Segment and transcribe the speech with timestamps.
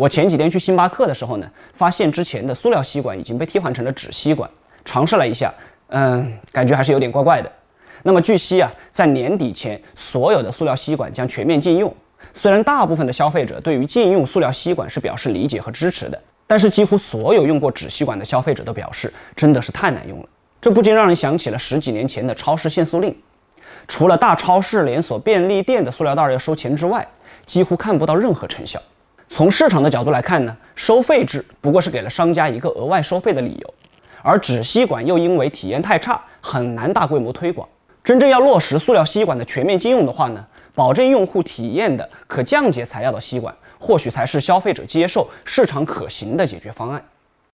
[0.00, 4.48] 我前几天去星巴克的时候呢，发现之前的塑料吸管已经被替换成了纸吸管，
[4.82, 5.52] 尝试了一下，
[5.88, 7.52] 嗯，感觉还是有点怪怪的。
[8.02, 11.94] 那么据悉啊，在年底前，所有的塑料吸管将全面禁用。
[12.32, 20.26] 虽然大部分的消费者对于禁用塑料吸管是表示理解和支持的，但是几乎所有用过纸吸管的消费者都表示，真的是太难用了。
[20.62, 23.14] 这不禁让人想起了十几年前的超市限塑令。
[23.86, 27.06] 除了大超市、连锁便利店的塑料袋要收钱之外，
[27.44, 28.80] 几乎看不到任何成效。
[29.32, 33.74] 从市场的角度来看呢，收费制不过是给了商家一个额外收费的理由，
[34.22, 37.66] 而纸吸管又因为体验太差，很难大规模推广。
[38.02, 47.02] 真正要落实塑料吸管的全面禁用的话呢，保证用户体验的可降解材料的吸管，或许才是消费者接受、市场可行的解决方案。